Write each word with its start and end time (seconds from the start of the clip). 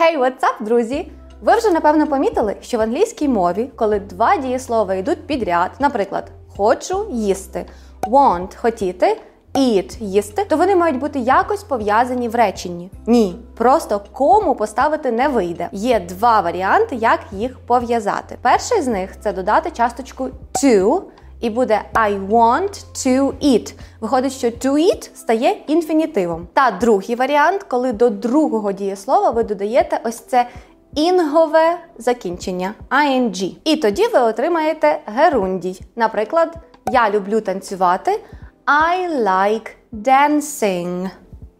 Hey, 0.00 0.18
what's 0.18 0.40
up, 0.40 0.64
друзі! 0.64 1.12
Ви 1.42 1.56
вже 1.56 1.70
напевно 1.70 2.06
помітили, 2.06 2.56
що 2.60 2.78
в 2.78 2.80
англійській 2.80 3.28
мові, 3.28 3.70
коли 3.76 4.00
два 4.00 4.36
дієслова 4.36 4.94
йдуть 4.94 5.26
підряд, 5.26 5.70
наприклад, 5.78 6.30
хочу 6.56 7.06
їсти, 7.10 7.66
want 8.02 8.56
хотіти, 8.56 9.20
eat 9.54 10.02
їсти, 10.02 10.44
то 10.44 10.56
вони 10.56 10.76
мають 10.76 10.98
бути 10.98 11.18
якось 11.18 11.64
пов'язані 11.64 12.28
в 12.28 12.34
реченні. 12.34 12.90
Ні, 13.06 13.36
просто 13.56 14.00
кому 14.12 14.54
поставити 14.54 15.10
не 15.10 15.28
вийде. 15.28 15.68
Є 15.72 16.00
два 16.00 16.40
варіанти, 16.40 16.96
як 16.96 17.20
їх 17.32 17.58
пов'язати. 17.58 18.38
Перший 18.42 18.82
з 18.82 18.86
них 18.86 19.20
це 19.20 19.32
додати 19.32 19.70
часточку 19.70 20.28
to, 20.64 21.02
і 21.40 21.50
буде 21.50 21.82
I 21.94 22.28
want 22.28 22.84
to 22.94 23.32
eat. 23.42 23.74
Виходить, 24.00 24.32
що 24.32 24.48
to 24.48 24.72
eat 24.72 25.16
стає 25.16 25.56
інфінітивом. 25.66 26.48
Та 26.52 26.70
другий 26.70 27.14
варіант, 27.14 27.62
коли 27.62 27.92
до 27.92 28.10
другого 28.10 28.72
дієслова 28.72 29.30
ви 29.30 29.42
додаєте 29.42 30.00
ось 30.04 30.18
це 30.18 30.46
інгове 30.94 31.78
закінчення 31.98 32.74
ing. 32.90 33.56
І 33.64 33.76
тоді 33.76 34.06
ви 34.06 34.18
отримаєте 34.18 35.00
герундій. 35.06 35.80
Наприклад, 35.96 36.54
я 36.92 37.10
люблю 37.10 37.40
танцювати. 37.40 38.20
I 38.66 39.22
like 39.24 39.70
dancing. 39.92 41.10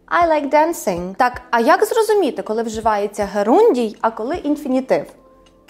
I 0.07 0.27
like 0.27 0.49
dancing. 0.53 1.15
Так, 1.15 1.41
а 1.51 1.59
як 1.59 1.85
зрозуміти, 1.85 2.41
коли 2.41 2.63
вживається 2.63 3.25
герундій, 3.25 3.97
а 4.01 4.11
коли 4.11 4.35
інфінітив? 4.35 5.05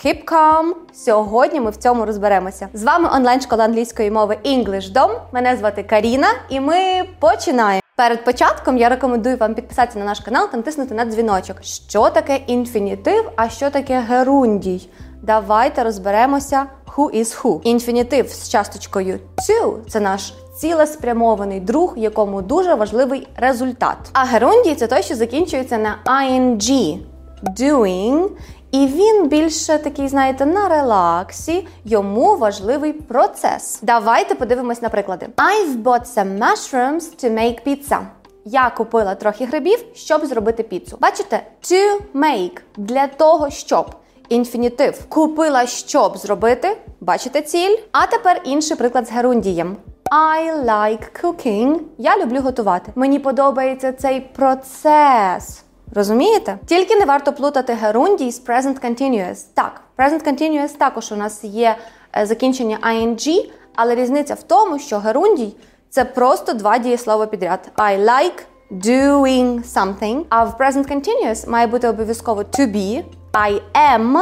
Keep 0.06 0.24
calm. 0.26 0.74
Сьогодні 0.94 1.60
ми 1.60 1.72
в 1.72 1.76
цьому 1.76 2.06
розберемося. 2.06 2.68
З 2.74 2.84
вами 2.84 3.10
онлайн-школа 3.14 3.64
англійської 3.66 4.12
мови 4.12 4.38
English 4.46 4.94
Dom. 4.94 5.10
Мене 5.32 5.58
звати 5.58 5.84
Каріна, 5.84 6.28
і 6.50 6.60
ми 6.60 7.04
починаємо. 7.20 7.82
Перед 7.96 8.26
початком 8.26 8.78
я 8.78 8.90
рекомендую 8.90 9.38
вам 9.38 9.56
підписатися 9.56 10.00
на 10.00 10.06
наш 10.06 10.20
канал 10.20 10.50
та 10.52 10.58
натиснути 10.58 10.94
на 10.96 11.06
дзвіночок. 11.06 11.58
Що 11.64 12.10
таке 12.10 12.36
інфінітив, 12.48 13.32
а 13.36 13.50
що 13.50 13.70
таке 13.70 14.00
герундій? 14.00 14.90
Давайте 15.24 15.84
розберемося, 15.84 16.66
who 16.96 17.16
is 17.16 17.42
who. 17.42 17.62
Інфінітив 17.64 18.30
з 18.30 18.50
часточкою 18.50 19.20
to– 19.38 19.78
це 19.90 20.00
наш 20.00 20.34
цілеспрямований 20.58 21.60
друг, 21.60 21.94
якому 21.98 22.42
дуже 22.42 22.76
важливий 22.76 23.28
результат. 23.36 23.98
А 24.14 24.24
герундій 24.24 24.76
це 24.76 24.88
той, 24.88 25.04
що 25.04 25.16
закінчується 25.16 25.78
на 25.78 26.00
ing 26.06 27.00
doing. 27.44 28.30
І 28.72 28.88
він 28.88 29.28
більше 29.28 29.78
такий, 29.78 30.08
знаєте, 30.08 30.46
на 30.46 30.70
релаксі, 30.70 31.68
йому 31.86 32.36
важливий 32.36 32.94
процес. 32.94 33.80
Давайте 33.82 34.36
подивимось 34.36 34.82
на 34.82 34.90
приклади. 34.90 35.28
I've 35.38 35.84
bought 35.84 36.06
some 36.16 36.40
mushrooms 36.40 37.24
to 37.24 37.34
make 37.34 37.68
pizza. 37.68 38.00
Я 38.46 38.70
купила 38.70 39.16
трохи 39.16 39.46
грибів, 39.46 39.86
щоб 39.94 40.26
зробити 40.26 40.64
піцу. 40.64 40.98
Бачите, 41.02 41.44
to 41.62 42.00
make 42.16 42.62
для 42.78 43.08
того, 43.08 43.50
щоб. 43.50 43.86
Інфінітив 44.30 45.06
купила, 45.10 45.66
щоб 45.66 46.18
зробити. 46.18 46.78
Бачите 47.02 47.42
ціль? 47.42 47.78
А 47.92 48.08
тепер 48.08 48.42
інший 48.46 48.78
приклад 48.78 49.08
з 49.08 49.12
герундієм. 49.12 49.78
I 50.12 50.66
like 50.66 51.24
cooking. 51.24 51.80
Я 51.98 52.18
люблю 52.18 52.42
готувати. 52.42 52.92
Мені 52.96 53.20
подобається 53.20 53.92
цей 53.92 54.22
процес. 54.22 55.64
Розумієте? 55.94 56.60
Тільки 56.66 56.96
не 56.96 57.06
варто 57.06 57.34
плутати 57.34 57.74
герундій 57.74 58.32
з 58.32 58.46
present 58.46 58.86
continuous. 58.86 59.46
Так, 59.54 59.82
present 59.98 60.28
continuous 60.28 60.78
також 60.78 61.12
у 61.12 61.16
нас 61.16 61.44
є 61.44 61.76
е, 62.18 62.26
закінчення 62.26 62.78
ing, 62.84 63.52
але 63.76 63.96
різниця 63.96 64.34
в 64.34 64.44
тому, 64.44 64.80
що 64.80 65.00
герундій 65.00 65.56
це 65.90 66.06
просто 66.06 66.54
два 66.54 66.78
дієслова 66.78 67.26
підряд. 67.26 67.72
I 67.76 68.06
like 68.06 68.44
doing 68.72 69.64
something. 69.64 70.24
А 70.30 70.44
в 70.44 70.56
present 70.60 70.92
continuous 70.92 71.50
має 71.50 71.68
бути 71.68 71.88
обов'язково 71.88 72.42
to 72.42 72.76
be. 72.76 73.04
I 73.34 73.62
am 73.74 74.18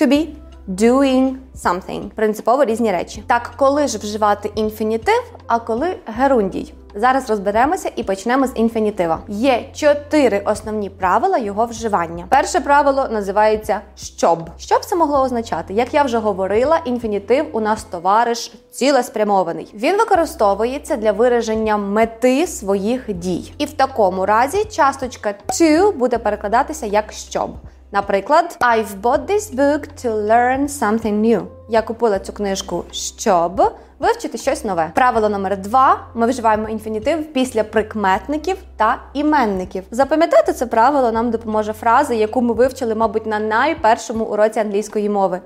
to 0.00 0.06
be 0.08 0.26
doing 0.68 1.34
something. 1.56 2.10
Принципово 2.14 2.64
різні 2.64 2.92
речі. 2.92 3.22
Так, 3.26 3.50
коли 3.56 3.88
ж 3.88 3.98
вживати 3.98 4.50
інфінітив, 4.54 5.22
а 5.46 5.58
коли 5.58 5.96
герундій? 6.06 6.74
Зараз 6.96 7.30
розберемося 7.30 7.90
і 7.96 8.02
почнемо 8.02 8.46
з 8.46 8.52
інфінітива. 8.54 9.18
Є 9.28 9.64
чотири 9.74 10.42
основні 10.44 10.90
правила 10.90 11.38
його 11.38 11.66
вживання. 11.66 12.26
Перше 12.28 12.60
правило 12.60 13.08
називається 13.10 13.80
щоб. 13.96 14.50
Що 14.58 14.78
це 14.78 14.96
могло 14.96 15.22
означати? 15.22 15.74
Як 15.74 15.94
я 15.94 16.02
вже 16.02 16.18
говорила, 16.18 16.80
інфінітив 16.84 17.46
у 17.52 17.60
нас 17.60 17.84
товариш 17.84 18.52
цілеспрямований. 18.70 19.74
Він 19.74 19.98
використовується 19.98 20.96
для 20.96 21.12
вираження 21.12 21.76
мети 21.76 22.46
своїх 22.46 23.12
дій. 23.12 23.52
І 23.58 23.64
в 23.64 23.72
такому 23.72 24.26
разі 24.26 24.64
часточка 24.64 25.34
to 25.48 25.92
буде 25.92 26.18
перекладатися 26.18 26.86
як 26.86 27.12
щоб. 27.12 27.50
Наприклад, 27.92 28.56
I've 28.60 29.00
bought 29.02 29.26
this 29.26 29.54
book 29.54 29.86
to 30.04 30.26
learn 30.26 30.68
something 30.68 31.20
new. 31.20 31.42
Я 31.68 31.82
купила 31.82 32.18
цю 32.18 32.32
книжку, 32.32 32.84
щоб 32.90 33.72
вивчити 34.04 34.38
щось 34.38 34.64
нове. 34.64 34.90
Правило 34.94 35.28
номер 35.28 35.56
два: 35.56 36.06
ми 36.14 36.26
вживаємо 36.26 36.68
інфінітив 36.68 37.32
після 37.32 37.64
прикметників 37.64 38.56
та 38.76 38.98
іменників. 39.14 39.84
Запам'ятати 39.90 40.52
це 40.52 40.66
правило 40.66 41.12
нам 41.12 41.30
допоможе 41.30 41.72
фраза, 41.72 42.14
яку 42.14 42.42
ми 42.42 42.54
вивчили, 42.54 42.94
мабуть, 42.94 43.26
на 43.26 43.38
найпершому 43.38 44.24
уроці 44.24 44.60
англійської 44.60 45.08
мови. 45.08 45.40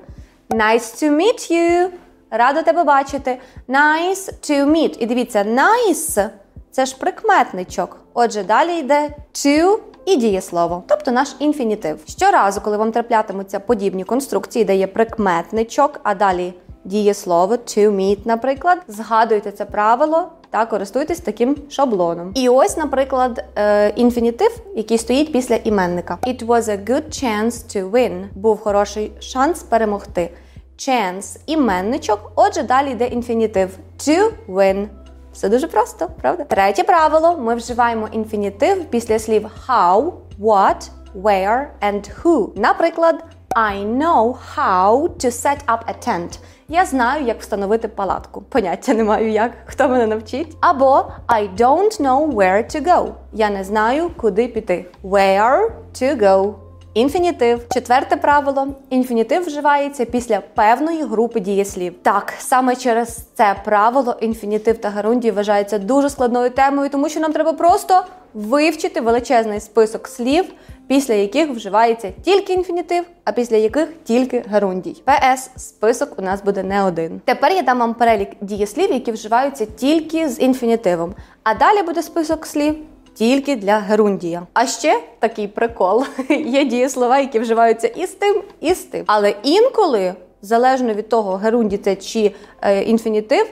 Nice 0.50 1.04
to 1.04 1.10
meet 1.10 1.52
you. 1.52 1.88
Рада 2.30 2.62
тебе 2.62 2.84
бачити. 2.84 3.38
Nice 3.68 4.32
to 4.42 4.64
meet. 4.64 4.96
І 4.98 5.06
дивіться, 5.06 5.44
nice– 5.44 6.28
це 6.70 6.86
ж 6.86 6.96
прикметничок. 6.96 7.96
Отже, 8.14 8.42
далі 8.42 8.78
йде 8.78 9.10
to 9.34 9.78
і 10.06 10.16
дієслово, 10.16 10.82
тобто 10.86 11.10
наш 11.10 11.28
інфінітив. 11.38 11.98
Щоразу, 12.06 12.60
коли 12.60 12.76
вам 12.76 12.92
траплятимуться 12.92 13.60
подібні 13.60 14.04
конструкції, 14.04 14.64
де 14.64 14.76
є 14.76 14.86
прикметничок, 14.86 16.00
а 16.02 16.14
далі 16.14 16.54
дієслово 16.88 17.54
to 17.54 17.90
meet, 17.90 18.18
наприклад, 18.24 18.78
згадуйте 18.88 19.52
це 19.52 19.64
правило. 19.64 20.28
Та 20.50 20.66
користуйтесь 20.66 21.20
таким 21.20 21.56
шаблоном. 21.68 22.32
І 22.34 22.48
ось, 22.48 22.76
наприклад, 22.76 23.44
е, 23.56 23.88
інфінітив, 23.88 24.60
який 24.76 24.98
стоїть 24.98 25.32
після 25.32 25.54
іменника. 25.54 26.18
It 26.22 26.46
was 26.46 26.62
a 26.62 26.90
good 26.90 27.08
chance 27.08 27.50
to 27.50 27.90
win. 27.90 28.24
Був 28.34 28.60
хороший 28.60 29.12
шанс 29.20 29.62
перемогти. 29.62 30.30
Chance– 30.78 31.38
іменничок. 31.46 32.32
Отже, 32.34 32.62
далі 32.62 32.90
йде 32.90 33.06
інфінітив 33.06 33.78
to 33.98 34.30
win. 34.48 34.88
Все 35.32 35.48
дуже 35.48 35.66
просто, 35.66 36.08
правда? 36.20 36.44
Третє 36.44 36.84
правило: 36.84 37.36
ми 37.36 37.54
вживаємо 37.54 38.08
інфінітив 38.12 38.84
після 38.84 39.18
слів 39.18 39.46
how, 39.68 40.12
what, 40.40 40.90
where 41.14 41.66
and 41.82 42.22
who. 42.22 42.48
Наприклад, 42.56 43.24
I 43.58 43.82
know 43.82 44.38
how 44.56 45.08
to 45.18 45.30
set 45.30 45.58
up 45.66 45.82
a 45.88 45.94
tent. 46.08 46.38
Я 46.68 46.84
знаю, 46.84 47.24
як 47.24 47.40
встановити 47.40 47.88
палатку. 47.88 48.42
Поняття 48.48 48.94
не 48.94 49.04
маю 49.04 49.30
як. 49.30 49.52
Хто 49.66 49.88
мене 49.88 50.06
навчить? 50.06 50.56
Або 50.60 51.04
I 51.28 51.56
don't 51.56 52.00
know 52.00 52.32
where 52.32 52.76
to 52.76 52.86
go. 52.86 53.12
Я 53.32 53.50
не 53.50 53.64
знаю, 53.64 54.10
куди 54.16 54.48
піти. 54.48 54.86
Where 55.04 55.70
to 55.94 56.22
go. 56.22 56.54
Інфінітив. 56.94 57.66
Четверте 57.72 58.16
правило. 58.16 58.66
Інфінітив 58.90 59.46
вживається 59.46 60.04
після 60.04 60.40
певної 60.40 61.02
групи 61.02 61.40
дієслів. 61.40 61.94
Так, 62.02 62.32
саме 62.38 62.76
через 62.76 63.26
це 63.34 63.56
правило 63.64 64.16
інфінітив 64.20 64.78
та 64.78 64.90
герундій 64.90 65.30
вважаються 65.30 65.78
дуже 65.78 66.10
складною 66.10 66.50
темою, 66.50 66.90
тому 66.90 67.08
що 67.08 67.20
нам 67.20 67.32
треба 67.32 67.52
просто 67.52 68.04
вивчити 68.34 69.00
величезний 69.00 69.60
список 69.60 70.08
слів, 70.08 70.44
після 70.88 71.14
яких 71.14 71.50
вживається 71.50 72.12
тільки 72.22 72.52
інфінітив, 72.52 73.04
а 73.24 73.32
після 73.32 73.56
яких 73.56 73.88
тільки 74.04 74.44
герундій. 74.50 75.02
ПС 75.04 75.50
список 75.56 76.18
у 76.18 76.22
нас 76.22 76.42
буде 76.42 76.62
не 76.62 76.84
один. 76.84 77.20
Тепер 77.24 77.52
я 77.52 77.62
дам 77.62 77.78
вам 77.78 77.94
перелік 77.94 78.28
дієслів, 78.40 78.92
які 78.92 79.12
вживаються 79.12 79.66
тільки 79.66 80.28
з 80.28 80.40
інфінітивом. 80.40 81.14
А 81.42 81.54
далі 81.54 81.82
буде 81.82 82.02
список 82.02 82.46
слів 82.46 82.74
тільки 83.14 83.56
для 83.56 83.78
герундія. 83.78 84.46
А 84.52 84.66
ще 84.66 85.00
такий 85.18 85.48
прикол: 85.48 86.04
є 86.30 86.64
дієслова, 86.64 87.18
які 87.18 87.38
вживаються 87.38 87.86
і 87.86 88.06
з 88.06 88.10
тим, 88.10 88.42
і 88.60 88.74
з 88.74 88.82
тим. 88.82 89.04
Але 89.06 89.34
інколи, 89.42 90.14
залежно 90.42 90.94
від 90.94 91.08
того, 91.08 91.36
герундій 91.36 91.78
це 91.78 91.96
чи 91.96 92.34
е, 92.62 92.82
інфінітив. 92.82 93.46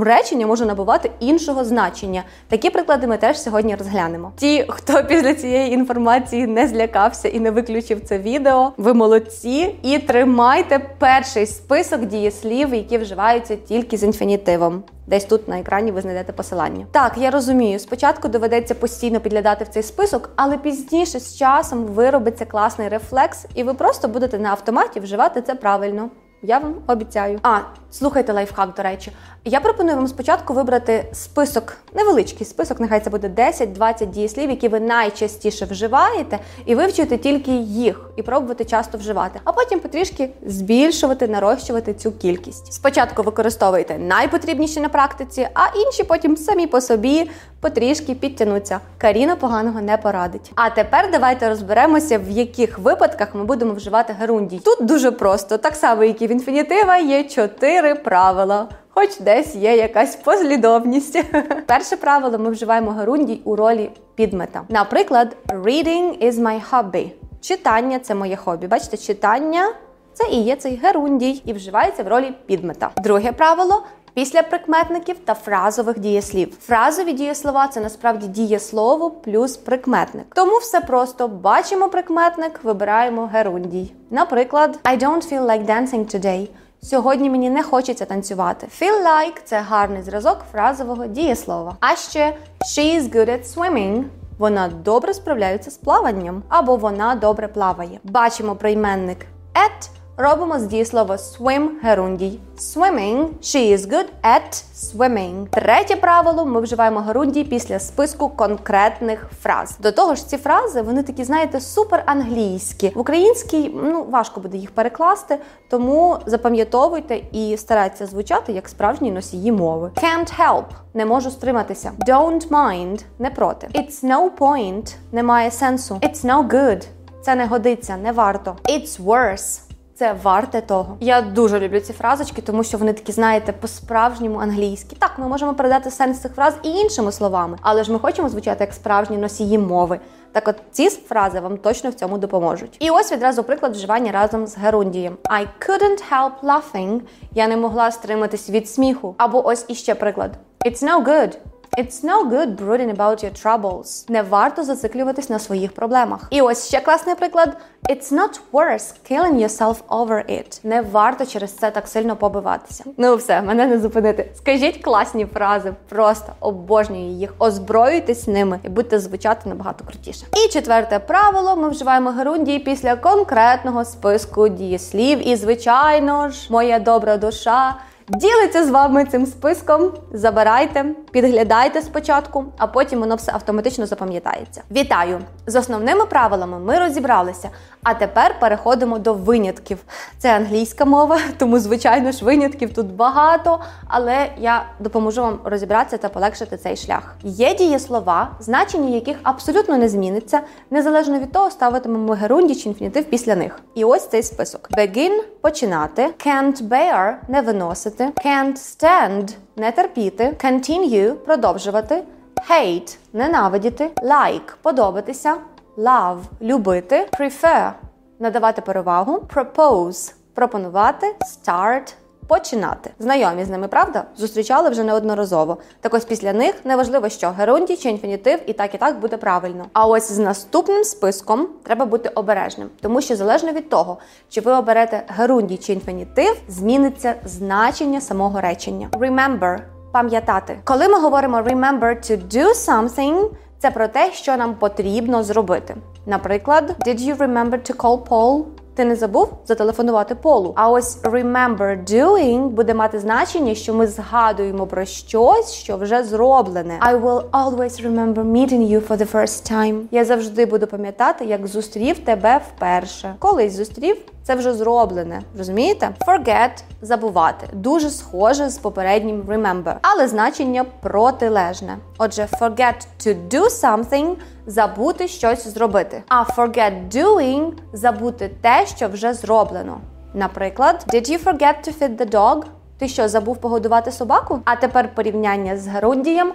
Речення 0.00 0.46
може 0.46 0.66
набувати 0.66 1.10
іншого 1.20 1.64
значення. 1.64 2.22
Такі 2.48 2.70
приклади 2.70 3.06
ми 3.06 3.16
теж 3.16 3.42
сьогодні 3.42 3.74
розглянемо. 3.74 4.32
Ті, 4.36 4.64
хто 4.68 5.04
після 5.04 5.34
цієї 5.34 5.72
інформації 5.72 6.46
не 6.46 6.68
злякався 6.68 7.28
і 7.28 7.40
не 7.40 7.50
виключив 7.50 8.00
це 8.00 8.18
відео, 8.18 8.72
ви 8.76 8.94
молодці 8.94 9.74
і 9.82 9.98
тримайте 9.98 10.78
перший 10.98 11.46
список 11.46 12.04
дієслів, 12.04 12.74
які 12.74 12.98
вживаються 12.98 13.56
тільки 13.56 13.96
з 13.96 14.02
інфінітивом. 14.02 14.82
Десь 15.06 15.24
тут 15.24 15.48
на 15.48 15.58
екрані 15.58 15.90
ви 15.90 16.00
знайдете 16.00 16.32
посилання. 16.32 16.86
Так, 16.92 17.12
я 17.18 17.30
розумію, 17.30 17.78
спочатку 17.78 18.28
доведеться 18.28 18.74
постійно 18.74 19.20
підглядати 19.20 19.64
в 19.64 19.68
цей 19.68 19.82
список, 19.82 20.30
але 20.36 20.58
пізніше 20.58 21.20
з 21.20 21.36
часом 21.36 21.84
виробиться 21.84 22.44
класний 22.44 22.88
рефлекс, 22.88 23.46
і 23.54 23.62
ви 23.62 23.74
просто 23.74 24.08
будете 24.08 24.38
на 24.38 24.50
автоматі 24.50 25.00
вживати 25.00 25.42
це 25.42 25.54
правильно. 25.54 26.10
Я 26.42 26.58
вам 26.58 26.74
обіцяю. 26.86 27.38
А 27.42 27.58
Слухайте 27.92 28.32
лайфхак, 28.32 28.74
до 28.76 28.82
речі. 28.82 29.12
Я 29.44 29.60
пропоную 29.60 29.96
вам 29.96 30.08
спочатку 30.08 30.54
вибрати 30.54 31.04
список, 31.12 31.76
невеличкий 31.94 32.46
список, 32.46 32.80
нехай 32.80 33.00
це 33.00 33.10
буде 33.10 33.28
10-20 33.28 34.06
дієслів, 34.06 34.50
які 34.50 34.68
ви 34.68 34.80
найчастіше 34.80 35.64
вживаєте, 35.64 36.38
і 36.66 36.74
вивчити 36.74 37.16
тільки 37.16 37.50
їх, 37.56 38.10
і 38.16 38.22
пробувати 38.22 38.64
часто 38.64 38.98
вживати. 38.98 39.40
А 39.44 39.52
потім 39.52 39.80
потрішки 39.80 40.30
збільшувати, 40.46 41.28
нарощувати 41.28 41.94
цю 41.94 42.12
кількість. 42.12 42.72
Спочатку 42.72 43.22
використовуйте 43.22 43.98
найпотрібніші 43.98 44.80
на 44.80 44.88
практиці, 44.88 45.48
а 45.54 45.78
інші 45.86 46.04
потім 46.04 46.36
самі 46.36 46.66
по 46.66 46.80
собі 46.80 47.30
потрішки 47.60 48.14
підтягнуться. 48.14 48.80
Каріна 48.98 49.36
поганого 49.36 49.80
не 49.80 49.96
порадить. 49.96 50.52
А 50.54 50.70
тепер 50.70 51.08
давайте 51.12 51.48
розберемося, 51.48 52.18
в 52.18 52.30
яких 52.30 52.78
випадках 52.78 53.34
ми 53.34 53.44
будемо 53.44 53.74
вживати 53.74 54.12
герундій. 54.20 54.60
Тут 54.64 54.86
дуже 54.86 55.10
просто, 55.10 55.58
так 55.58 55.76
само, 55.76 56.04
як 56.04 56.22
і 56.22 56.26
в 56.26 56.30
інфінітива, 56.30 56.96
є 56.96 57.24
чотири 57.24 57.81
правила. 57.94 58.68
Хоч 58.90 59.20
десь 59.20 59.54
є 59.54 59.76
якась 59.76 60.16
послідовність. 60.16 61.24
Перше 61.66 61.96
правило 61.96 62.38
ми 62.38 62.50
вживаємо 62.50 62.90
герундій 62.90 63.40
у 63.44 63.56
ролі 63.56 63.90
підмета. 64.14 64.62
Наприклад, 64.68 65.36
reading 65.48 66.26
is 66.26 66.32
my 66.32 66.60
hobby. 66.70 67.10
Читання 67.40 67.98
це 67.98 68.14
моє 68.14 68.36
хобі. 68.36 68.66
Бачите, 68.66 68.96
читання 68.96 69.72
це 70.14 70.24
і 70.28 70.42
є 70.42 70.56
цей 70.56 70.76
герундій, 70.76 71.42
і 71.44 71.52
вживається 71.52 72.02
в 72.02 72.08
ролі 72.08 72.32
підмета. 72.46 72.90
Друге 72.96 73.32
правило. 73.32 73.82
Після 74.14 74.42
прикметників 74.42 75.16
та 75.24 75.34
фразових 75.34 75.98
дієслів. 75.98 76.56
Фразові 76.60 77.12
дієслова 77.12 77.68
це 77.68 77.80
насправді 77.80 78.26
дієслово 78.26 79.10
плюс 79.10 79.56
прикметник. 79.56 80.24
Тому 80.34 80.58
все 80.58 80.80
просто 80.80 81.28
бачимо 81.28 81.88
прикметник, 81.88 82.60
вибираємо 82.64 83.26
герундій. 83.26 83.92
Наприклад, 84.10 84.78
I 84.84 84.98
don't 84.98 85.32
feel 85.32 85.46
like 85.46 85.66
dancing 85.66 86.16
today. 86.16 86.48
Сьогодні 86.84 87.30
мені 87.30 87.50
не 87.50 87.62
хочеться 87.62 88.04
танцювати. 88.04 88.66
Feel 88.80 89.02
like– 89.04 89.40
це 89.44 89.60
гарний 89.60 90.02
зразок 90.02 90.38
фразового 90.52 91.06
дієслова. 91.06 91.76
А 91.80 91.96
ще 91.96 92.36
she 92.60 93.00
is 93.00 93.14
good 93.14 93.28
at 93.28 93.54
swimming. 93.54 94.04
Вона 94.38 94.68
добре 94.68 95.14
справляється 95.14 95.70
з 95.70 95.76
плаванням, 95.76 96.42
або 96.48 96.76
вона 96.76 97.14
добре 97.14 97.48
плаває. 97.48 98.00
Бачимо 98.04 98.56
прийменник 98.56 99.18
at– 99.54 99.90
Робимо 100.22 100.58
з 100.58 100.62
дієслова 100.62 101.16
swim 101.16 101.68
герундій. 101.82 102.40
Swimming. 102.58 103.28
She 103.40 103.76
is 103.76 103.78
good 103.78 104.06
at 104.22 104.64
swimming. 104.74 105.46
Третє 105.50 105.96
правило 105.96 106.46
ми 106.46 106.60
вживаємо 106.60 107.00
герундій 107.00 107.44
після 107.44 107.78
списку 107.78 108.28
конкретних 108.28 109.30
фраз. 109.42 109.76
До 109.78 109.92
того 109.92 110.14
ж, 110.14 110.28
ці 110.28 110.36
фрази 110.36 110.82
вони 110.82 111.02
такі, 111.02 111.24
знаєте, 111.24 111.60
супер 111.60 112.02
англійські. 112.06 112.92
В 112.94 112.98
українській 112.98 113.70
ну 113.74 114.06
важко 114.10 114.40
буде 114.40 114.56
їх 114.56 114.70
перекласти, 114.70 115.38
тому 115.70 116.16
запам'ятовуйте 116.26 117.20
і 117.32 117.56
старайтеся 117.56 118.06
звучати 118.06 118.52
як 118.52 118.68
справжні 118.68 119.10
носії 119.10 119.52
мови. 119.52 119.90
Can't 119.94 120.40
help 120.40 120.64
не 120.94 121.06
можу 121.06 121.30
стриматися. 121.30 121.92
Don't 122.08 122.48
mind 122.48 123.04
не 123.18 123.30
проти. 123.30 123.66
It's 123.66 124.04
no 124.04 124.30
point 124.38 124.94
немає 125.12 125.50
сенсу. 125.50 125.94
It's 125.94 126.24
no 126.24 126.48
good. 126.48 126.86
Це 127.22 127.34
не 127.34 127.46
годиться, 127.46 127.96
не 127.96 128.12
варто. 128.12 128.56
It's 128.64 129.04
worse 129.04 129.71
це 129.94 130.16
варте 130.22 130.60
того. 130.60 130.96
Я 131.00 131.22
дуже 131.22 131.60
люблю 131.60 131.80
ці 131.80 131.92
фразочки, 131.92 132.42
тому 132.42 132.64
що 132.64 132.78
вони 132.78 132.92
такі, 132.92 133.12
знаєте, 133.12 133.52
по-справжньому 133.52 134.38
англійські. 134.38 134.96
Так, 134.96 135.18
ми 135.18 135.28
можемо 135.28 135.54
передати 135.54 135.90
сенс 135.90 136.18
цих 136.18 136.34
фраз 136.34 136.54
і 136.62 136.68
іншими 136.68 137.12
словами, 137.12 137.58
але 137.62 137.84
ж 137.84 137.92
ми 137.92 137.98
хочемо 137.98 138.28
звучати 138.28 138.64
як 138.64 138.74
справжні 138.74 139.16
носії 139.16 139.58
мови. 139.58 140.00
Так 140.32 140.48
от 140.48 140.56
ці 140.70 140.88
фрази 140.88 141.40
вам 141.40 141.56
точно 141.56 141.90
в 141.90 141.94
цьому 141.94 142.18
допоможуть. 142.18 142.76
І 142.78 142.90
ось 142.90 143.12
відразу 143.12 143.42
приклад 143.42 143.72
вживання 143.72 144.12
разом 144.12 144.46
з 144.46 144.58
герундієм. 144.58 145.16
I 145.24 145.46
couldn't 145.68 146.02
help 146.12 146.32
laughing. 146.42 147.00
Я 147.32 147.48
не 147.48 147.56
могла 147.56 147.90
стриматись 147.90 148.50
від 148.50 148.68
сміху. 148.68 149.14
Або 149.18 149.46
ось 149.46 149.64
іще 149.68 149.94
приклад. 149.94 150.30
It's 150.66 150.82
no 150.82 151.04
good. 151.04 151.36
It's 151.78 152.04
no 152.04 152.28
good 152.28 152.56
brooding 152.56 152.90
about 152.90 153.22
your 153.22 153.30
troubles. 153.30 154.10
Не 154.10 154.22
варто 154.22 154.64
зациклюватись 154.64 155.30
на 155.30 155.38
своїх 155.38 155.72
проблемах. 155.72 156.26
І 156.30 156.40
ось 156.40 156.68
ще 156.68 156.80
класний 156.80 157.14
приклад. 157.14 157.56
It's 157.90 158.12
not 158.12 158.40
worth 158.52 158.92
killing 159.10 159.34
yourself 159.34 159.76
over 159.88 160.30
it. 160.30 160.60
Не 160.64 160.82
варто 160.82 161.26
через 161.26 161.56
це 161.56 161.70
так 161.70 161.88
сильно 161.88 162.16
побиватися. 162.16 162.84
Ну 162.96 163.16
все, 163.16 163.42
мене 163.42 163.66
не 163.66 163.78
зупинити. 163.78 164.30
Скажіть 164.34 164.82
класні 164.82 165.26
фрази, 165.26 165.74
просто 165.88 166.32
обожнюю 166.40 167.10
їх, 167.10 167.34
озброюйтесь 167.38 168.26
ними 168.26 168.60
і 168.64 168.68
будьте 168.68 168.98
звучати 168.98 169.48
набагато 169.48 169.84
крутіше. 169.84 170.26
І 170.46 170.48
четверте 170.48 170.98
правило: 170.98 171.56
ми 171.56 171.68
вживаємо 171.68 172.10
герундії 172.10 172.58
після 172.58 172.96
конкретного 172.96 173.84
списку 173.84 174.48
дієслів. 174.48 175.28
І, 175.28 175.36
звичайно 175.36 176.28
ж, 176.28 176.46
моя 176.50 176.78
добра 176.78 177.16
душа 177.16 177.76
ділиться 178.08 178.64
з 178.66 178.70
вами 178.70 179.04
цим 179.04 179.26
списком. 179.26 179.92
Забирайте, 180.12 180.84
підглядайте 181.12 181.82
спочатку, 181.82 182.44
а 182.58 182.66
потім 182.66 183.00
воно 183.00 183.14
все 183.14 183.32
автоматично 183.32 183.86
запам'ятається. 183.86 184.62
Вітаю! 184.70 185.20
З 185.46 185.56
основними 185.56 186.06
правилами 186.06 186.58
ми 186.58 186.78
розібралися. 186.78 187.50
А 187.82 187.94
тепер 187.94 188.40
переходимо 188.40 188.98
до 188.98 189.14
винятків. 189.14 189.78
Це 190.18 190.36
англійська 190.36 190.84
мова, 190.84 191.18
тому, 191.38 191.58
звичайно 191.58 192.12
ж, 192.12 192.24
винятків 192.24 192.74
тут 192.74 192.86
багато, 192.86 193.60
але 193.88 194.28
я 194.38 194.64
допоможу 194.80 195.22
вам 195.22 195.38
розібратися 195.44 195.96
та 195.98 196.08
полегшити 196.08 196.56
цей 196.56 196.76
шлях. 196.76 197.16
Є 197.22 197.54
дієслова, 197.54 198.30
значення 198.40 198.88
яких 198.94 199.16
абсолютно 199.22 199.78
не 199.78 199.88
зміниться, 199.88 200.40
незалежно 200.70 201.18
від 201.18 201.32
того, 201.32 201.50
ставитимемо 201.50 202.12
герунді 202.12 202.54
чи 202.54 202.68
інфінітив 202.68 203.04
після 203.04 203.36
них. 203.36 203.60
І 203.74 203.84
ось 203.84 204.08
цей 204.08 204.22
список: 204.22 204.68
Begin– 204.78 205.22
починати, 205.40 206.02
can't 206.26 206.62
bear– 206.62 207.14
не 207.28 207.40
виносити, 207.40 208.04
can't 208.24 208.56
stand– 208.56 209.34
не 209.56 209.72
терпіти, 209.72 210.24
continue– 210.24 211.12
продовжувати, 211.26 212.02
hate– 212.50 212.96
ненавидіти, 213.12 213.90
like– 214.02 214.52
подобатися 214.62 215.36
love 215.78 216.20
любити, 216.42 217.08
prefer 217.18 217.72
надавати 218.18 218.62
перевагу, 218.62 219.26
propose 219.34 220.14
пропонувати, 220.34 221.14
start 221.20 221.94
починати. 222.32 222.90
Знайомі 222.98 223.44
з 223.44 223.48
ними, 223.48 223.68
правда? 223.68 224.04
Зустрічали 224.16 224.70
вже 224.70 224.84
неодноразово. 224.84 225.56
Так 225.80 225.94
ось 225.94 226.04
після 226.04 226.32
них 226.32 226.54
неважливо, 226.64 227.08
що 227.08 227.28
герундій 227.30 227.76
чи 227.76 227.90
інфінітив, 227.90 228.38
і 228.46 228.52
так 228.52 228.74
і 228.74 228.78
так 228.78 229.00
буде 229.00 229.16
правильно. 229.16 229.66
А 229.72 229.86
ось 229.86 230.12
з 230.12 230.18
наступним 230.18 230.84
списком 230.84 231.48
треба 231.62 231.86
бути 231.86 232.08
обережним, 232.08 232.70
тому 232.80 233.00
що 233.00 233.16
залежно 233.16 233.52
від 233.52 233.68
того, 233.68 233.98
чи 234.28 234.40
ви 234.40 234.52
оберете 234.52 235.02
герундій 235.08 235.56
чи 235.56 235.72
інфінітив, 235.72 236.36
зміниться 236.48 237.14
значення 237.24 238.00
самого 238.00 238.40
речення. 238.40 238.88
Remember 238.92 239.58
пам'ятати. 239.92 240.58
Коли 240.64 240.88
ми 240.88 241.00
говоримо 241.00 241.36
remember 241.36 242.10
to 242.10 242.28
do 242.28 242.46
something, 242.54 243.30
це 243.58 243.70
про 243.70 243.88
те, 243.88 244.12
що 244.12 244.36
нам 244.36 244.54
потрібно 244.54 245.22
зробити. 245.22 245.76
Наприклад, 246.06 246.76
did 246.86 247.00
you 247.00 247.16
remember 247.16 247.70
to 247.70 247.76
call 247.76 248.08
Paul? 248.08 248.44
Ти 248.74 248.84
не 248.84 248.96
забув 248.96 249.28
зателефонувати 249.46 250.14
полу. 250.14 250.52
А 250.56 250.70
ось 250.70 251.02
remember 251.02 251.90
doing 251.92 252.48
буде 252.48 252.74
мати 252.74 252.98
значення, 252.98 253.54
що 253.54 253.74
ми 253.74 253.86
згадуємо 253.86 254.66
про 254.66 254.84
щось, 254.84 255.52
що 255.52 255.76
вже 255.76 256.04
зроблене. 256.04 256.80
I 256.92 257.00
will 257.02 257.30
always 257.30 257.86
remember 257.86 258.24
meeting 258.24 258.72
you 258.72 258.88
for 258.88 258.96
the 258.96 259.12
first 259.12 259.52
time. 259.52 259.82
Я 259.90 260.04
завжди 260.04 260.46
буду 260.46 260.66
пам'ятати, 260.66 261.24
як 261.24 261.46
зустрів 261.46 261.98
тебе 261.98 262.40
вперше. 262.48 263.14
Колись 263.18 263.52
зустрів. 263.52 263.96
Це 264.22 264.34
вже 264.34 264.54
зроблене, 264.54 265.22
розумієте? 265.38 265.90
Forget 266.06 266.62
забувати. 266.82 267.48
Дуже 267.52 267.90
схоже 267.90 268.48
з 268.48 268.58
попереднім 268.58 269.22
remember, 269.22 269.74
але 269.82 270.08
значення 270.08 270.64
протилежне. 270.80 271.78
Отже, 271.98 272.28
forget 272.40 272.86
to 273.00 273.28
do 273.28 273.42
something 273.42 274.14
забути 274.46 275.08
щось 275.08 275.48
зробити. 275.48 276.02
А 276.08 276.22
forget 276.22 276.88
doing 276.94 277.52
забути 277.72 278.30
те, 278.40 278.66
що 278.66 278.88
вже 278.88 279.14
зроблено. 279.14 279.80
Наприклад, 280.14 280.86
did 280.88 281.10
you 281.10 281.24
forget 281.24 281.68
to 281.68 281.78
feed 281.80 281.96
the 281.96 282.10
dog? 282.10 282.42
Ти 282.78 282.88
що 282.88 283.08
забув 283.08 283.36
погодувати 283.36 283.92
собаку? 283.92 284.40
А 284.44 284.56
тепер 284.56 284.94
порівняння 284.94 285.56
з 285.56 285.66
герундієм 285.66 286.32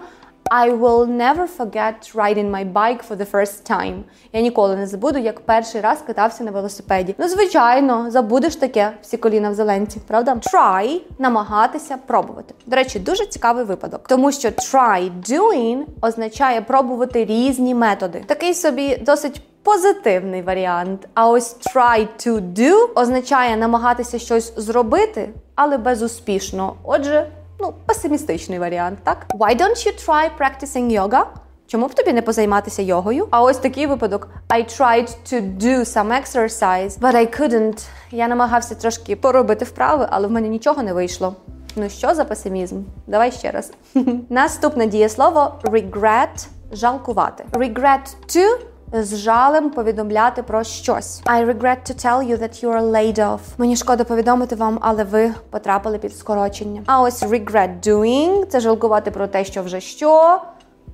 I 0.52 0.70
will 0.70 1.06
never 1.06 1.46
forget 1.46 2.12
riding 2.14 2.50
my 2.50 2.64
bike 2.64 3.04
for 3.04 3.16
the 3.16 3.26
first 3.26 3.72
time. 3.72 4.04
Я 4.34 4.42
ніколи 4.42 4.76
не 4.76 4.88
забуду, 4.88 5.20
як 5.20 5.40
перший 5.40 5.82
раз 5.82 6.02
катався 6.08 6.44
на 6.44 6.52
велосипеді. 6.52 7.16
Ну, 7.18 7.28
звичайно, 7.28 8.12
забудеш 8.12 8.56
таке 8.56 8.92
всі 9.02 9.18
коліна 9.18 9.50
в 9.50 9.54
зеленці, 9.54 10.00
правда? 10.08 10.36
Try– 10.36 11.02
намагатися 11.20 11.98
пробувати. 12.06 12.54
До 12.66 12.76
речі, 12.76 13.00
дуже 13.00 13.26
цікавий 13.26 13.66
випадок, 13.66 14.08
тому 14.08 14.32
що 14.32 14.48
try 14.48 15.12
doing 15.30 15.84
означає 16.02 16.62
пробувати 16.62 17.26
різні 17.26 17.76
методи. 17.76 18.24
Такий 18.28 18.54
собі 18.54 18.98
досить. 18.98 19.42
Позитивний 19.64 20.42
варіант. 20.42 21.08
А 21.14 21.30
ось 21.30 21.56
try 21.76 22.08
to 22.18 22.54
do 22.54 22.90
означає 22.96 23.58
намагатися 23.58 24.20
щось 24.20 24.54
зробити, 24.58 25.30
але 25.56 25.78
безуспішно. 25.78 26.76
Отже, 26.84 27.28
ну, 27.60 27.74
песимістичний 27.86 28.60
варіант, 28.60 29.00
так? 29.04 29.26
Why 29.30 29.62
don't 29.62 29.88
you 29.88 30.08
try 30.08 30.30
practicing 30.40 31.02
yoga? 31.02 31.24
Чому 31.68 31.88
б 31.88 31.94
тобі 31.94 32.14
не 32.14 32.22
позайматися 32.22 32.82
йогою? 32.82 33.28
А 33.32 33.42
ось 33.42 33.58
такий 33.58 33.88
випадок: 33.88 34.30
I 34.50 34.80
tried 34.80 35.18
to 35.34 35.58
do 35.58 35.80
some 35.80 36.22
exercise, 36.22 37.00
but 37.00 37.16
I 37.16 37.42
couldn't. 37.42 37.86
Я 38.12 38.28
намагався 38.28 38.76
трошки 38.76 39.16
поробити 39.16 39.66
вправи, 39.66 40.08
але 40.10 40.28
в 40.28 40.32
мене 40.32 40.48
нічого 40.48 40.84
не 40.84 40.94
вийшло. 40.94 41.36
Ну 41.76 41.90
що 41.90 42.14
за 42.14 42.26
песимізм? 42.26 42.82
Давай 43.08 43.32
ще 43.32 43.52
раз. 43.52 43.72
Наступне 44.30 44.88
дієслово 44.88 45.54
regret 45.64 46.48
жалкувати. 46.72 47.46
Regret 47.52 48.16
to 48.28 48.60
з 48.94 49.18
жалем 49.18 49.70
повідомляти 49.70 50.44
про 50.44 50.64
щось. 50.64 51.22
I 51.24 51.46
regret 51.46 51.78
to 51.92 52.06
tell 52.06 52.30
you 52.30 52.38
that 52.38 52.64
you 52.64 52.72
are 52.72 52.92
laid 52.92 53.20
off. 53.20 53.40
Мені 53.58 53.76
шкода 53.76 54.04
повідомити 54.04 54.56
вам, 54.56 54.80
але 54.82 55.04
ви 55.04 55.34
потрапили 55.50 55.98
під 55.98 56.18
скорочення. 56.18 56.82
А 56.86 57.02
ось 57.02 57.24
regret 57.24 57.88
doing 57.88 58.46
це 58.46 58.60
жалкувати 58.60 59.12
про 59.12 59.28
те, 59.28 59.46
що 59.46 59.64
вже 59.64 59.82
що. 59.82 60.42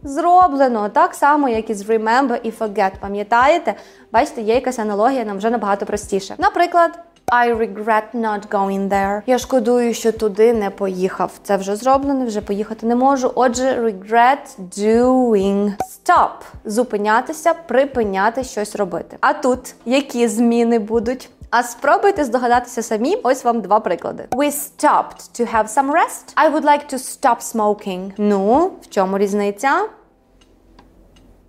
Зроблено 0.03 0.89
так 0.89 1.13
само, 1.13 1.49
як 1.49 1.69
і 1.69 1.73
з 1.73 1.89
remember 1.89 2.39
і 2.43 2.51
forget. 2.51 2.91
Пам'ятаєте? 2.99 3.73
Бачите, 4.11 4.41
є 4.41 4.55
якась 4.55 4.79
аналогія, 4.79 5.25
нам 5.25 5.37
вже 5.37 5.49
набагато 5.49 5.85
простіше. 5.85 6.35
Наприклад, 6.37 6.99
I 7.33 7.47
regret 7.47 8.13
not 8.13 8.49
going 8.49 8.89
there. 8.89 9.21
Я 9.25 9.37
шкодую, 9.37 9.93
що 9.93 10.11
туди 10.11 10.53
не 10.53 10.69
поїхав. 10.69 11.31
Це 11.43 11.57
вже 11.57 11.75
зроблено, 11.75 12.25
вже 12.25 12.41
поїхати 12.41 12.85
не 12.85 12.95
можу. 12.95 13.31
Отже, 13.35 13.81
regret 13.81 14.59
doing. 14.77 15.71
Stop. 16.05 16.29
Зупинятися, 16.65 17.53
припиняти 17.53 18.43
щось 18.43 18.75
робити. 18.75 19.17
А 19.21 19.33
тут 19.33 19.75
які 19.85 20.27
зміни 20.27 20.79
будуть? 20.79 21.29
А 21.49 21.63
спробуйте 21.63 22.23
здогадатися 22.23 22.83
самі. 22.83 23.15
Ось 23.23 23.43
вам 23.43 23.61
два 23.61 23.79
приклади. 23.79 24.25
We 24.31 24.51
stopped 24.51 25.39
to 25.39 25.55
have 25.55 25.67
some 25.67 25.91
rest. 25.91 26.35
I 26.35 26.51
would 26.53 26.63
like 26.63 26.93
to 26.93 26.97
stop 26.97 27.55
smoking. 27.55 28.11
Ну, 28.17 28.71
в 28.81 28.89
чому 28.89 29.17
різниця? 29.17 29.81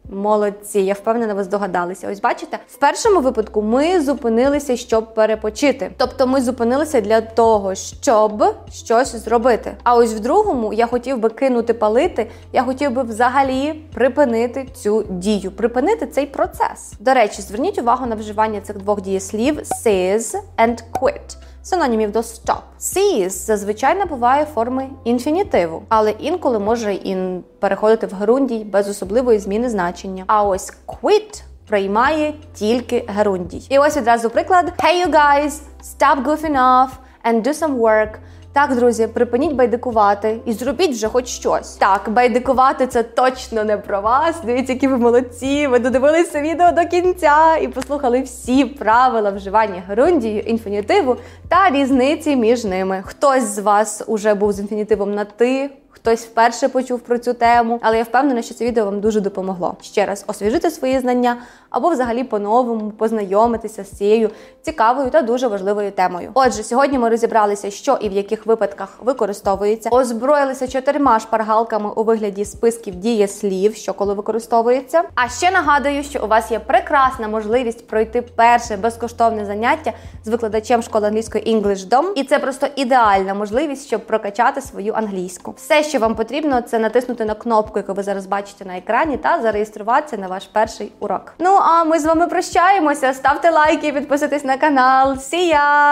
Молодці, 0.09 0.81
я 0.81 0.95
впевнена, 0.95 1.35
ви 1.35 1.45
здогадалися. 1.45 2.09
Ось 2.11 2.21
бачите, 2.21 2.59
в 2.69 2.77
першому 2.77 3.21
випадку 3.21 3.63
ми 3.63 4.01
зупинилися, 4.01 4.77
щоб 4.77 5.15
перепочити. 5.15 5.93
Тобто 5.97 6.27
ми 6.27 6.41
зупинилися 6.41 7.01
для 7.01 7.21
того, 7.21 7.75
щоб 7.75 8.45
щось 8.73 9.17
зробити. 9.17 9.77
А 9.83 9.97
ось 9.97 10.15
в 10.15 10.21
другому 10.21 10.73
я 10.73 10.87
хотів 10.87 11.19
би 11.19 11.29
кинути 11.29 11.75
палити, 11.75 12.31
я 12.53 12.63
хотів 12.63 12.91
би 12.91 13.03
взагалі 13.03 13.73
припинити 13.95 14.67
цю 14.75 15.05
дію, 15.11 15.51
припинити 15.51 16.07
цей 16.07 16.27
процес. 16.27 16.93
До 17.01 17.15
речі, 17.15 17.43
зверніть 17.43 17.79
увагу 17.79 18.07
на 18.07 18.15
вживання 18.15 18.61
цих 18.61 18.79
двох 18.79 19.01
дієслів 19.01 19.59
seize 19.59 20.35
and 20.59 20.83
quit. 20.93 21.37
Синонімів 21.67 22.13
до 22.13 22.19
stop. 22.19 22.59
Seize 22.81 23.31
зазвичай 23.31 23.95
набуває 23.95 24.45
форми 24.45 24.89
інфінітиву, 25.05 25.83
але 25.89 26.11
інколи 26.11 26.59
може 26.59 26.95
і 26.95 27.41
переходити 27.59 28.07
в 28.07 28.15
герундій 28.15 28.65
без 28.65 28.89
особливої 28.89 29.39
зміни 29.39 29.69
значення. 29.69 30.25
А 30.27 30.43
ось 30.43 30.73
quit 30.87 31.43
приймає 31.69 32.35
тільки 32.55 33.05
герундій. 33.09 33.63
І 33.69 33.79
ось 33.79 33.97
відразу 33.97 34.31
приклад: 34.31 34.73
Hey 34.79 35.07
you 35.07 35.11
guys, 35.11 35.53
stop 35.83 36.25
goofing 36.25 36.57
off 36.57 36.89
and 37.25 37.43
do 37.43 37.53
some 37.53 37.77
work. 37.77 38.11
Так, 38.55 38.77
друзі, 38.77 39.07
припиніть 39.07 39.53
байдикувати 39.53 40.41
і 40.45 40.53
зробіть 40.53 40.91
вже 40.91 41.09
хоч 41.09 41.27
щось. 41.27 41.75
Так, 41.75 42.11
байдикувати 42.11 42.87
це 42.87 43.03
точно 43.03 43.65
не 43.65 43.77
про 43.77 44.01
вас. 44.01 44.37
Дивіться, 44.45 44.73
які 44.73 44.89
ви 44.89 44.97
молодці. 44.97 45.67
Ви 45.67 45.79
додивилися 45.79 46.41
відео 46.41 46.73
до 46.73 46.85
кінця 46.85 47.57
і 47.57 47.69
послухали 47.69 48.23
всі 48.23 48.65
правила 48.65 49.31
вживання 49.31 49.83
герундію, 49.89 50.41
інфінітиву 50.41 51.17
та 51.49 51.71
різниці 51.71 52.37
між 52.37 52.65
ними. 52.65 53.03
Хтось 53.07 53.45
з 53.45 53.59
вас 53.59 54.05
уже 54.07 54.35
був 54.35 54.53
з 54.53 54.61
інфінітивом 54.61 55.15
на 55.15 55.25
ти. 55.25 55.71
Хтось 56.05 56.25
вперше 56.25 56.69
почув 56.69 57.01
про 57.01 57.19
цю 57.19 57.35
тему, 57.35 57.79
але 57.83 57.99
я 57.99 58.03
впевнена, 58.03 58.43
що 58.43 58.55
це 58.55 58.65
відео 58.65 58.85
вам 58.85 59.01
дуже 59.01 59.21
допомогло. 59.21 59.77
Ще 59.83 60.07
раз 60.07 60.25
освіжити 60.27 60.71
свої 60.71 60.99
знання 60.99 61.37
або 61.71 61.89
взагалі 61.89 62.25
по-новому 62.25 62.91
познайомитися 62.91 63.85
з 63.85 63.91
цією 63.91 64.31
цікавою 64.63 65.11
та 65.11 65.23
дуже 65.23 65.49
важливою 65.49 65.93
темою. 65.93 66.31
Отже, 66.35 66.63
сьогодні 66.63 66.99
ми 66.99 67.09
розібралися, 67.09 67.71
що 67.71 67.99
і 68.01 68.09
в 68.09 68.13
яких 68.13 68.47
випадках 68.47 68.89
використовується, 69.01 69.89
озброїлися 69.93 70.69
чотирма 70.69 71.21
шпаргалками 71.21 71.91
у 71.97 72.03
вигляді 72.03 72.45
списків 72.45 72.95
дієслів, 72.95 73.77
що 73.77 73.95
коли 73.95 74.15
використовується. 74.15 75.03
А 75.15 75.29
ще 75.29 75.51
нагадую, 75.51 76.03
що 76.03 76.25
у 76.25 76.27
вас 76.27 76.51
є 76.51 76.59
прекрасна 76.59 77.29
можливість 77.29 77.87
пройти 77.87 78.23
перше 78.23 78.77
безкоштовне 78.77 79.47
заняття 79.47 79.93
з 80.25 80.29
викладачем 80.29 80.83
школи 80.83 81.07
англійської 81.07 81.57
EnglishDom. 81.57 82.05
І 82.17 82.25
це 82.25 82.39
просто 82.39 82.67
ідеальна 82.77 83.35
можливість, 83.35 83.87
щоб 83.87 84.07
прокачати 84.07 84.61
свою 84.61 84.93
англійську. 84.93 85.55
Все, 85.57 85.83
що 85.83 85.94
вам 85.99 86.15
потрібно, 86.15 86.61
це 86.61 86.79
натиснути 86.79 87.25
на 87.25 87.35
кнопку, 87.35 87.79
яку 87.79 87.95
ви 87.95 88.03
зараз 88.03 88.27
бачите 88.27 88.65
на 88.65 88.77
екрані, 88.77 89.17
та 89.17 89.43
зареєструватися 89.43 90.17
на 90.17 90.27
ваш 90.27 90.47
перший 90.53 90.93
урок. 91.01 91.35
Ну 91.39 91.51
а 91.51 91.85
ми 91.85 91.99
з 91.99 92.05
вами 92.05 92.27
прощаємося. 92.27 93.13
Ставте 93.13 93.51
лайки, 93.51 93.93
підписуйтесь 93.93 94.45
на 94.45 94.57
канал. 94.57 95.15
Ya! 95.35 95.85